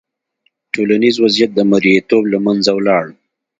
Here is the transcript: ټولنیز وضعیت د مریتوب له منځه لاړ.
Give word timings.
ټولنیز 0.73 1.15
وضعیت 1.23 1.51
د 1.55 1.59
مریتوب 1.71 2.23
له 2.33 2.37
منځه 2.45 2.71
لاړ. 2.87 3.05